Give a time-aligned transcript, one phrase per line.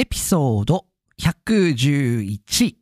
[0.00, 0.86] エピソード
[1.20, 2.74] 111。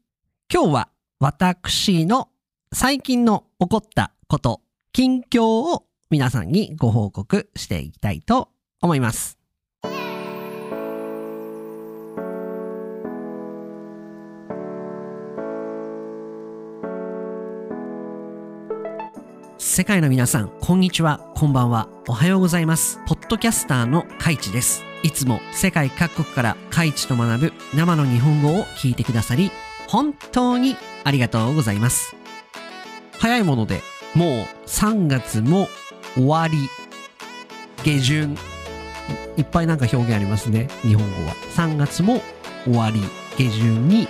[0.54, 2.28] 今日は私の
[2.72, 4.60] 最近の起こったこと、
[4.92, 8.50] 近況を皆さんにご報告していきたいと
[8.80, 9.36] 思います。
[19.58, 23.00] 世界の皆さん、こんにちは、こんばんは、おはようございます。
[23.08, 24.84] ポドキャスターのカイチです。
[25.02, 29.52] いつも世界各国からカイチと学ぶ生の日本語を聞いてくださり、
[29.86, 32.16] 本当にありがとうございます。
[33.18, 33.82] 早いもので、
[34.14, 34.28] もう
[34.66, 35.68] 3月も
[36.14, 36.56] 終わり、
[37.84, 38.34] 下旬、
[39.36, 41.34] いっぱいなんか表現ありますね、日本語は。
[41.54, 42.22] 3月も
[42.64, 43.02] 終わり、
[43.36, 44.08] 下旬に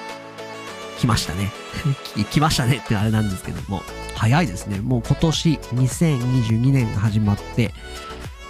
[1.00, 1.50] 来ましたね。
[2.30, 3.82] 来ましたねってあれなんですけども、
[4.14, 4.78] 早いですね。
[4.78, 7.74] もう今年2022年が始まって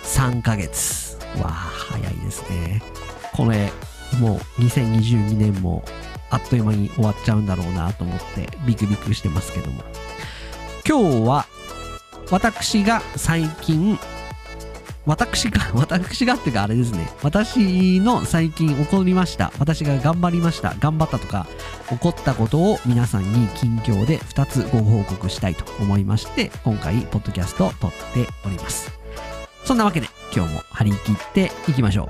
[0.08, 1.16] 3ヶ月。
[1.40, 2.82] わあ、早いですね。
[3.34, 3.70] これ、
[4.18, 5.84] もう2022年も
[6.30, 9.82] あっという間に終わっちゃうんだろうなと思ってビクビクしてますけども。
[10.86, 11.46] 今日は
[12.30, 13.98] 私が最近
[15.04, 17.08] 私が、 私がっていうかあれですね。
[17.22, 19.52] 私の最近起こりました。
[19.58, 20.74] 私が頑張りました。
[20.78, 21.46] 頑張ったとか、
[21.88, 28.97] 起こったことを皆さんに近況で2つご報告したいと思いまして、今回、ポッドキャストを撮っております。
[29.68, 32.06] そんなわけで、今日も張り切っていきましょう。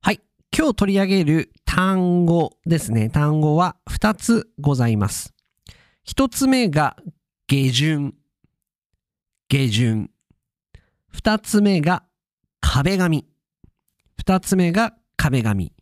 [0.00, 0.20] はい。
[0.52, 3.08] 今日取り上げる単語ですね。
[3.08, 5.32] 単語は2つございます。
[6.08, 6.96] 1つ目が
[7.46, 8.14] 下旬。
[9.48, 10.10] 下旬。
[11.14, 12.02] 2つ目が
[12.60, 13.24] 壁紙。
[14.24, 14.96] 2つ目が
[15.26, 15.72] 壁紙。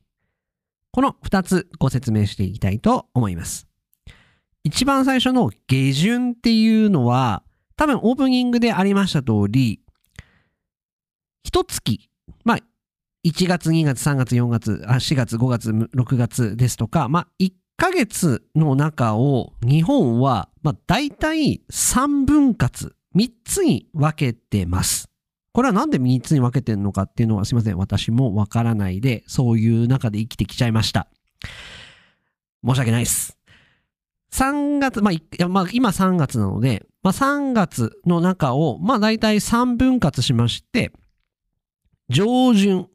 [0.91, 3.67] この2つご説明していきたいと思います。
[4.63, 7.43] 一番最初の下旬っていうのは、
[7.77, 9.81] 多分オープニングでありました通り、
[11.43, 12.09] 一月、
[12.45, 12.59] まあ、
[13.27, 25.11] 1月、2月、3月、4月、あ4月、5月、6月ですとか、まあ、1ヶ月の中を日本は、まあ、大体3分割、3つに分けてます。
[25.55, 27.79] これはなんで3つに分けてるのかっていうのはすいません。
[27.79, 31.07] 私もわからないで、そういう中で生きてきちゃいました。
[32.67, 33.39] 申し訳ないです。
[34.33, 40.91] 3月、まあ、まあ、今3月なので、まあ、3月の中を、まあ、大体3分割しまして、
[42.09, 42.89] 上旬、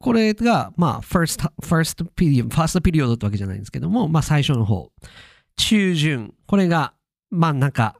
[0.00, 4.90] これが、まあ、first, first period, first period ってわけじゃないんですけども、まあ、最初の方。
[5.56, 6.94] 中旬、これが
[7.30, 7.94] 真ん中。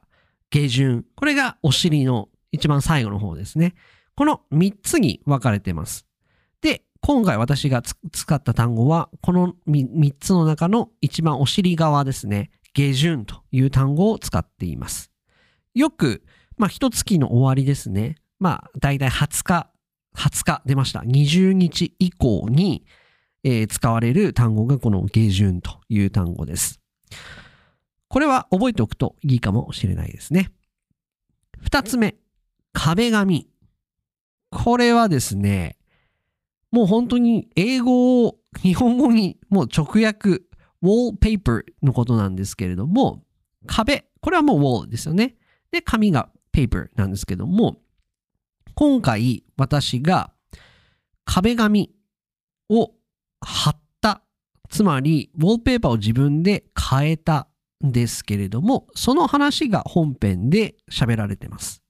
[0.49, 3.75] 下旬、これがお尻の一番最後の方ですね。
[4.15, 6.05] この3つに分かれてます。
[6.61, 12.49] で、今回私が使った単語は、この 3, 3つの中の一番お尻側ですね。
[12.73, 15.11] 下旬という単語を使っています。
[15.73, 16.23] よく、
[16.57, 18.15] まあ、一月の終わりですね。
[18.39, 19.69] まあ、だいたい20日、
[20.15, 20.99] 20日出ました。
[21.01, 22.85] 20日以降に、
[23.43, 26.81] えー使われる単語がこの下旬という単語です。
[28.09, 30.51] これは覚えておくといいかもしれないですね。
[31.59, 32.15] 二つ目、
[32.77, 33.49] 壁紙。
[34.51, 35.77] これはですね、
[36.71, 40.43] もう本当に英語を日本語にもう直訳、
[40.83, 43.23] wallpaper のことなんですけれども、
[43.65, 45.37] 壁、これはもう wall ですよね。
[45.71, 47.77] で、紙が paper なんですけども、
[48.75, 50.31] 今回私が
[51.25, 51.91] 壁紙
[52.69, 52.91] を
[53.41, 54.21] 貼った、
[54.69, 57.47] つまりウォールペーパーを自分で変えた
[57.83, 61.81] んですけれども、その話が本編で喋られてます。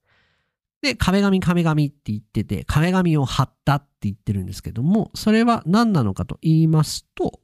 [0.88, 7.42] で、壁紙壁紙って言ってて、壁紙を貼ったって言ってるんですけども、それは何なのかと言いますと、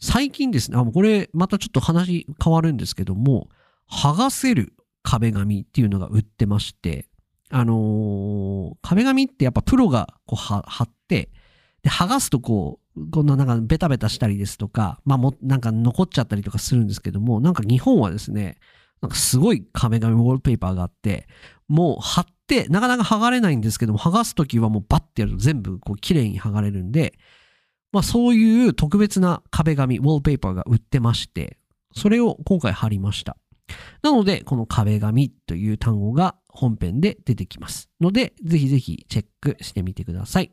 [0.00, 3.48] 最近ですね、あ、これまたちょっと話変わるんですけども、
[3.90, 4.72] 剥がせる
[5.02, 7.08] 壁紙っていうのが売ってまして、
[7.50, 11.30] あのー壁紙ってやっぱプロがこう貼って、
[11.82, 18.56] で、剥がすとこう、こんななんかベタベタしたりですとか、まあも、なんか残っちゃったりとかするんですけども、なんか日本はですね、
[19.02, 21.26] なんかすごい壁紙ウォールペーパーがあって、
[21.68, 27.14] もう貼って、なかなか剥がれないんですけども、剥がすときはもうバッてやると全部こう綺麗に剥がれるんで、
[27.90, 31.58] まあそういう特別な壁紙、ウォールペーパーが売ってまして、
[31.94, 33.36] それを今回貼りました。
[34.02, 37.90] なので、この壁紙という単語が本編で出てきます。
[38.00, 40.52] ので、ぜひぜひチェックしてみてください。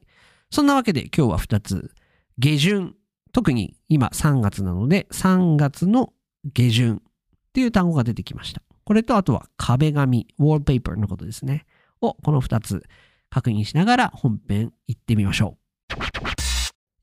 [0.50, 1.92] そんなわけで今日は2つ。
[2.40, 2.96] 下旬。
[3.32, 6.14] 特に今3月なので、3月の
[6.46, 7.02] 下旬
[7.50, 8.62] っていう単語が出てきました。
[8.84, 11.66] これとあとは壁紙、ウォールペーパーのことですね。
[12.02, 12.84] をこの2つ
[13.30, 15.58] 確認しながら本編行ってみましょ
[15.92, 15.98] う。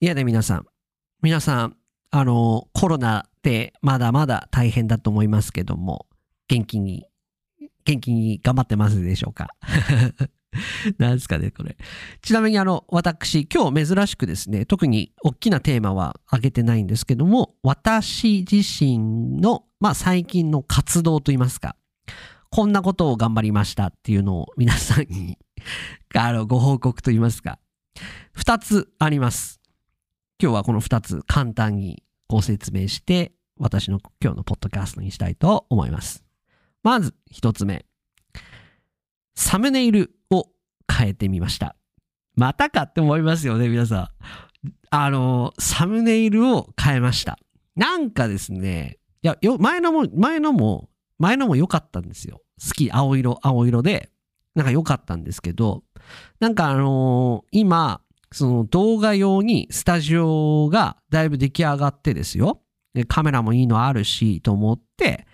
[0.00, 0.66] いやね皆さん、
[1.22, 1.76] 皆さん、
[2.10, 6.06] あの、コロナで、まだまだ大変だと思いますけども、
[6.48, 7.06] 元気に、
[7.84, 9.48] 元気に頑張ってますでしょうか？
[10.98, 11.76] なんすかね、これ。
[12.22, 21.76] ちなみにあの、私、今日珍しくですね、特に大きなテーマは挙げてないんですけども、私自身の、まあ最近の活動といいますか、
[22.50, 25.38] こんなことを頑張りましたっていうのを皆さんに
[26.14, 27.58] あの、ご報告といいますか、
[28.32, 29.60] 二つあります。
[30.40, 36.24] 今日はこの二つ簡単にご説明して、私の今日のポッドキャストにしたいと思います。
[36.82, 37.86] まず一つ目。
[39.34, 40.15] サムネイル
[40.92, 41.76] 変えてみました。
[42.36, 44.08] またかって思いますよね、皆さん。
[44.90, 47.38] あの、サムネイルを変えました。
[47.74, 50.88] なんかですね、いや、よ、前のも、前のも、
[51.18, 52.42] 前のも良かったんですよ。
[52.62, 54.10] 好き、青色、青色で、
[54.54, 55.82] なんか良かったんですけど、
[56.40, 58.00] なんかあのー、今、
[58.32, 62.62] その動画用にスタジオがだいぶ出来上がってですよ。
[63.08, 65.26] カメラもいいのあるし、と思って、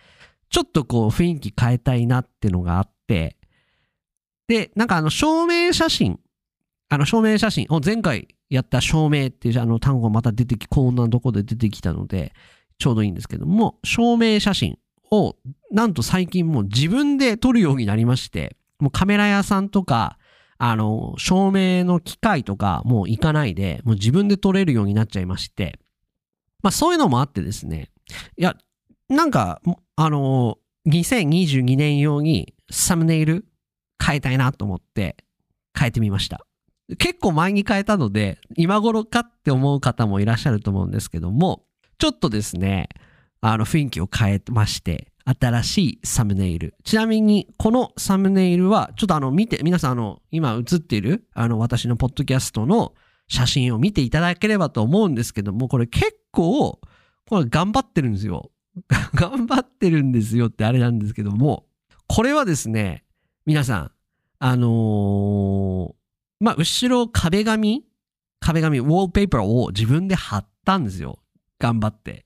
[0.51, 3.37] ちょっとこう雰囲気変えたいなってのがあって、
[4.49, 6.19] で、なんかあの証明写真、
[6.89, 12.33] あの証明写真を前回やった証明っていうあの単語また出てき、こんなとこで出てきたので、
[12.79, 14.79] ちょうどいいんですけども、証明写真
[15.11, 15.37] を
[15.71, 20.19] なんと最近もう自分で撮るようになりまして、もうカメラ屋さんとか、
[20.59, 25.79] あの、照明の機械とかもう行かないで、もう自分で撮れるようになっちゃいまして、
[26.63, 27.91] まあそういうのもあってですね、
[28.37, 28.57] いや、
[29.09, 29.61] なんか、
[29.97, 33.45] あの、2022年用にサムネイル
[34.05, 35.17] 変えたいなと思って
[35.79, 36.47] 変えてみました。
[36.99, 41.65] 結構前に変えたので、今頃かって思う方もいらっしゃると思うんですけども、
[41.99, 42.89] ちょっとですね、
[43.41, 46.75] あの雰囲気を変えまして、新しいサムネイル。
[46.85, 52.95] ちなみに、このサムネイルは、ちょっとあの、見て、皆さんあの、今映っている、あの、私のポッドキャストの
[53.29, 56.81] 写真を見ていただければと思うんですけども、これ結構、
[57.29, 58.51] これ頑張ってるんですよ。
[59.15, 61.67] 頑張ってるんですよってあれなんですけども、
[62.09, 63.05] これはですね、
[63.45, 63.91] 皆さん、
[64.39, 65.95] あのー、
[66.39, 67.85] まあ、後ろ壁紙？
[68.39, 71.19] 壁紙、ウォールペーパーを自分で貼ったんですよ。
[71.59, 72.25] 頑張って。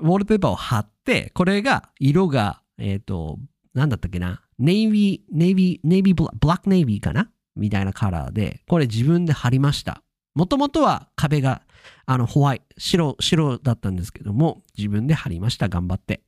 [0.00, 3.38] ウォールペーパーを貼って、これが、色が、えっ、ー、と、
[3.72, 4.42] なんだったっけな？
[4.58, 7.30] ネイビー、ネイビー、ネイビーブラブラックネイビーかな？
[7.54, 10.02] みたいなカラーで、これ自分で貼りました。
[10.34, 11.62] もともとは壁が、
[12.06, 15.68] あの、ホワイト、白、白だったんですけども、自分で貼りました。
[15.68, 16.22] 頑張って。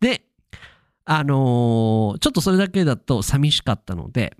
[0.00, 0.24] で、
[1.04, 4.36] あのー、ちょっとそれだけだと寂しかったので、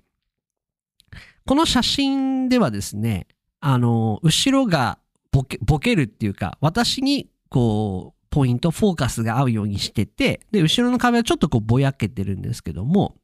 [1.45, 3.27] この写真ではですね、
[3.59, 4.99] あのー、後ろが
[5.31, 13.15] ボケ、ボケるっていうか、私にこう、ポイント、フォーカスが合うようにしてて、で、後ろの壁はちょっとこうぼやけてるんですけども、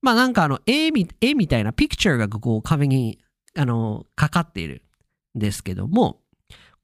[0.00, 3.18] まあなんかあの絵み、絵みたいなピクチャーがこう壁に、
[3.56, 4.82] あの、かかっている
[5.36, 6.20] んですけども、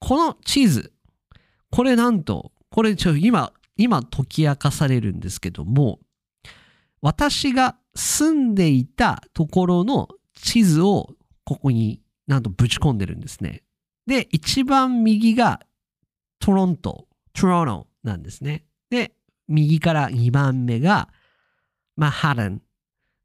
[0.00, 0.92] この地図、
[1.70, 6.00] これなんと、これちょ、今、今解き明かされるんですけども、
[7.00, 13.62] 私が住んでいたところの地図をここになんとぶち込んでるんですね。
[14.06, 15.60] で、一番右が
[16.38, 18.64] トロント、トロントなんですね。
[18.90, 19.12] で、
[19.48, 21.08] 右から2番目が
[21.96, 22.62] マハラン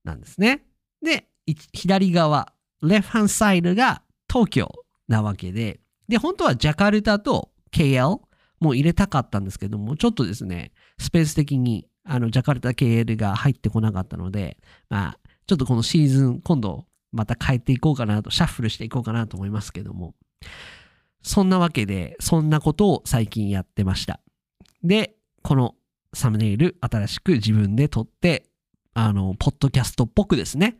[0.04, 0.66] なんですね。
[1.01, 1.28] で、
[1.74, 4.69] 左側、レフハンサイドが東京
[5.07, 8.19] なわけで、で、本当はジャカルタと KL
[8.60, 14.58] もう入れたかったんですけども、ちょっとですね、スペース的にあのジャカルタ KL が入ってこなかったので、
[14.89, 20.16] まあ、ちょっとこのシーズン、今度また変えていこうかなと、シャッフルしていこうかなと思いますけども、
[21.22, 24.20] そんなわけで、そんなことを最近やってました。
[24.84, 25.75] で、この
[26.13, 28.50] サムネイル、新しく自分で撮って、
[28.94, 30.78] あの、ポッドキャストっぽくですね、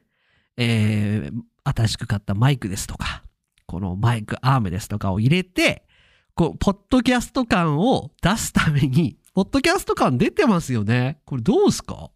[0.58, 3.24] えー、新しく買ったマイクですとか、
[3.66, 5.86] このマイクアームですとかを入れて、
[6.40, 11.20] こう、ポッドキャスト感を出すために、 ポッドキャスト感出てますよね。
[11.26, 12.12] これどうすか？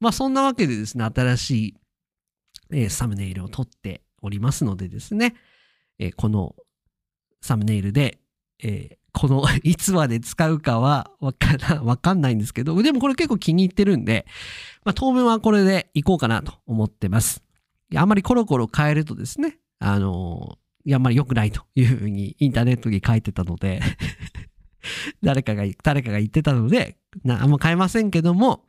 [0.00, 1.74] まあそんなわけでですね、新しい、
[2.72, 5.34] えー、サムネイルを撮っておりますのでですね、
[5.98, 6.54] えー、この
[7.40, 8.20] サムネイルで、
[8.62, 14.26] えー、この いつまで使うかはわからわかんないんですけど、でもこれ結構気に入ってるんで、
[14.84, 17.42] まあ、当面はこれでいこうかなと思ってます。
[17.96, 20.58] あんまりコロコロ変えるとですね、あの、
[20.92, 23.80] あんまり良くないというふうにインターネットに書いてたので
[25.22, 26.98] 誰かが、誰かが言ってたので、
[27.28, 28.66] あんま変えませんけども、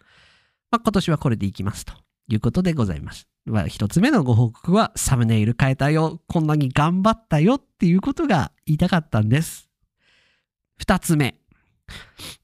[0.72, 1.94] まあ、今年はこれでいきますと
[2.28, 3.28] いうことでございます。
[3.68, 6.22] 一つ目のご報告はサムネイル変えたよ。
[6.28, 9.70] こんなに頑張ったよっていうことが言いたかったんです。
[10.78, 11.36] 二つ目。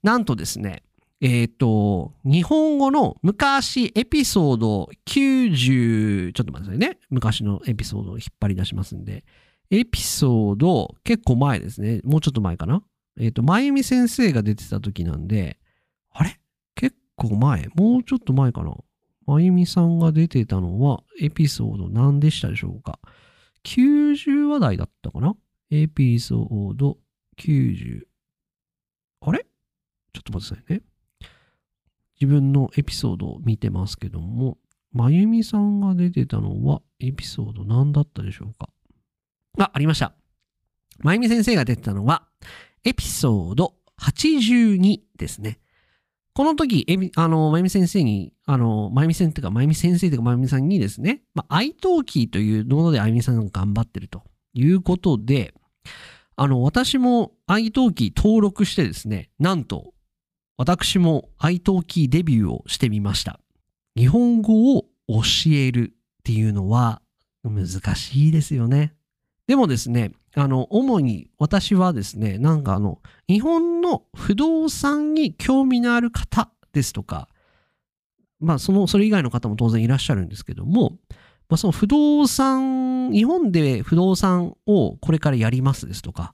[0.03, 0.83] なんとですね、
[1.19, 6.99] えっ、ー、と、日本語の昔エピソード90、ちょっと待ってくださいね。
[7.09, 9.23] 昔のエピソードを引っ張り出しますんで。
[9.71, 12.01] エピソード結構前ですね。
[12.03, 12.83] もうちょっと前かな。
[13.17, 15.57] えっ、と、まゆみ先生が出てた時なんで、
[16.11, 16.39] あれ？
[16.75, 18.75] 結構前、もうちょっと前かな。
[19.25, 22.99] まゆみさんが出てたのは、エピソード何でしたでしょうか
[23.63, 25.35] ?90 話題だったかな？
[25.69, 26.97] エピソード
[27.39, 28.01] 90。
[29.21, 29.45] あれ？
[30.13, 30.81] ちょっと待ってくださいね。
[32.19, 34.57] 自分のエピソードを見てますけども、
[34.91, 38.69] まゆみさんが出てたのはエピソード何だったでしょうか？
[39.57, 40.13] あ、ありました。
[40.99, 42.27] まゆみ先生が出てたのは、
[42.83, 45.59] エピソード82ですね。
[46.33, 55.53] この時、えみ、あの、まゆみ先生に、あの、まゆみ先生とか、まゆみ先生とか、まゆみさんにですね、まあ、愛登記というものであゆみさんが頑張ってるということで、
[56.37, 59.93] あの、私も愛登記登録してですね、なんと、
[60.57, 63.39] 私も愛登記デビューをしてみました。
[63.97, 67.01] 日本語を教えるっていうのは
[67.43, 68.93] 難しいですよね。
[69.47, 77.27] でもですね、あの、主に私はですね、なんかあの、日本の不動産に興味のある方ですとか、
[78.39, 80.97] まあ、その、それ以外の方も当然いらっしゃるんですけども、
[81.49, 86.33] まあ、その不動産、日本で不動産をこれからやりますですとか、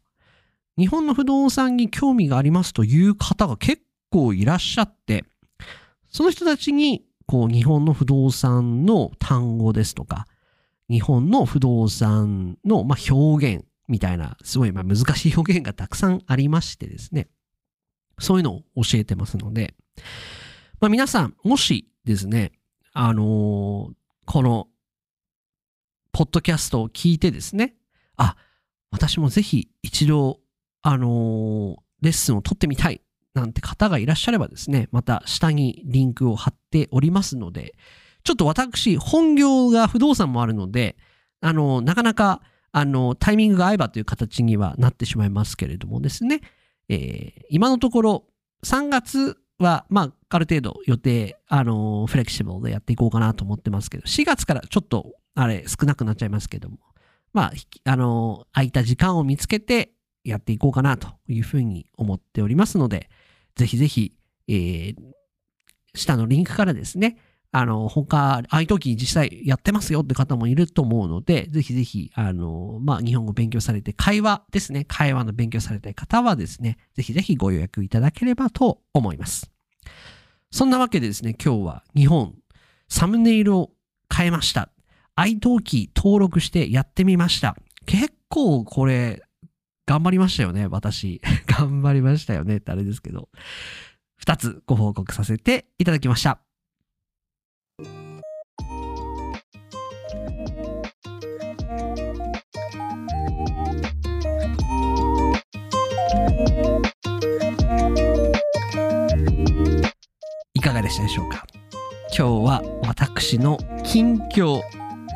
[0.78, 5.26] 日本の不動産に興味がありますという方が結構いらっしゃって、
[6.10, 10.28] その人たちに、こう、日本の不動産の単語ですとか、
[10.90, 17.28] 日本の不動産の、まあ、表現みたいな、すごいまあ難しい表現がたくさんありましてですね。
[18.20, 19.76] そういうのを教えてますので、
[20.80, 22.52] まあ、皆さん、もしですね、
[22.94, 23.94] あのー
[24.26, 24.68] この、
[26.12, 27.76] ポッドキャストを聞いてですね、
[28.18, 28.36] あ、
[28.92, 30.40] 私もぜひ一度、
[30.82, 33.02] あのーレッスンを取ってみたい
[33.34, 37.76] なんて方がいらっしゃればですね、また下にリンクを貼っておりますので、
[38.28, 40.98] ちょっと私、本業が不動産もあるので、
[41.40, 42.42] あの、なかなか、
[42.74, 46.42] あの、タイミングが合えばという形にはなってしまいますけれどもですね、
[46.90, 48.26] えー今のところ、
[48.66, 56.80] 3月は、まあ、ある程度予定、あの、フレキシブルでやっていこうかなと思ってますけど、4月からちょっと、あれ、少なくなっちゃいますけども、
[57.32, 57.54] ま
[57.86, 59.94] あ、あの、空いた時間を見つけて
[60.26, 63.10] やっていこうかなというふうに思っておりますので、
[63.56, 64.12] ぜひぜひ、
[64.50, 64.96] えー
[65.98, 67.18] 下のリンクからですね、
[67.52, 79.50] あの、他、ああいう時実際やってますよって方もいると思うので、ぜひぜひ、あの、まあ、日本語勉強されて、会話ですね、会話の勉強されたい方はですね、ぜひぜひご予約いただければと思います。
[80.52, 82.36] そんなわけでですね、今日は日本、
[82.90, 83.72] サムネイルを
[84.14, 84.70] 変えました。
[85.16, 87.56] iTalki 登録してやってみました。
[87.86, 89.24] 結構これ、
[89.86, 91.22] 頑張りましたよね、私。
[91.48, 93.30] 頑張りましたよねってあれですけど。
[94.18, 96.47] 二つご報告させていただきました。
[110.88, 111.46] でしたでしょうか？
[112.18, 114.62] 今日は私の近況、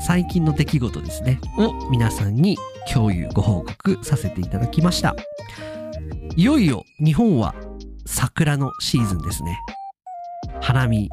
[0.05, 2.57] 最近の出来事ですね、を皆さんに
[2.91, 5.15] 共有ご報告させていただきました。
[6.35, 7.55] いよいよ日本は
[8.05, 9.57] 桜のシーズンですね。
[10.59, 11.09] 花見。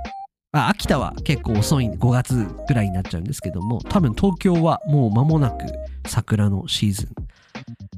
[0.50, 5.66] あ秋田は結構遅い5月ぐらいになっちゃうんですけども、多分東京はもう間もなく
[6.08, 7.08] 桜のシーズン。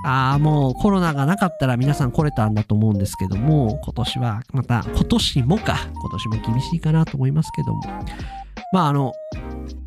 [0.05, 7.83] ああ、もうコロナがなかったら皆さん来れたんだと思うんですけども、今年はまた、今年もか、今年も厳しいかなと思いますけども。
[8.73, 9.13] まああの、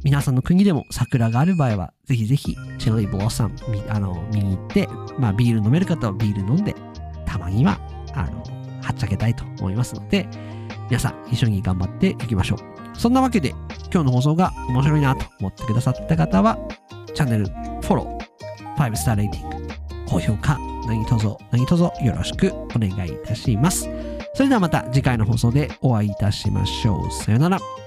[0.04, 3.56] 皆さんの国でも桜がある場合は、ぜひぜひ、チェリーブロッサム
[3.90, 6.76] あの見に行って、まあビール飲める方はビール飲んで、
[7.26, 7.80] たまには、
[8.14, 8.44] あの、
[8.82, 10.28] はっちゃけたいと思いますので、
[10.90, 12.60] 皆さん一緒に頑張っていきましょう。
[12.98, 13.50] そんなわけで、
[13.92, 16.58] 今日の放送が面白いなと思ってくださった方は、
[17.14, 19.63] チャンネルフォロー、5スターレーティング、
[20.14, 23.90] 高評価、何卒何卒よろしくお願いいたします。
[24.36, 27.12] それではまた次回の放送でお会いいたしましょう。
[27.12, 27.83] さよなら。